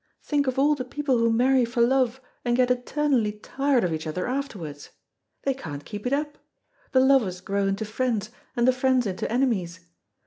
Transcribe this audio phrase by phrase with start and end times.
[0.23, 4.07] Think of all the people who marry for love, and get eternally tired of each
[4.07, 4.89] other afterwards.
[5.43, 6.39] They can't keep it up.
[6.91, 9.79] The lovers grow into friends, and the friends into enemies.